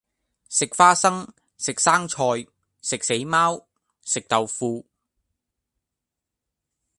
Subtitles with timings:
[0.49, 2.23] 食花生，食生菜，
[2.81, 3.67] 食死貓，
[4.03, 4.87] 食豆腐